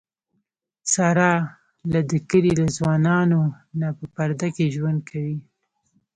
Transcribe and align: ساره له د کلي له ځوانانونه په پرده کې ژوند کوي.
ساره 0.93 1.31
له 1.91 1.99
د 2.09 2.11
کلي 2.29 2.51
له 2.61 2.67
ځوانانونه 2.77 3.87
په 3.97 4.05
پرده 4.15 4.47
کې 4.55 4.73
ژوند 4.75 4.99
کوي. 5.09 5.37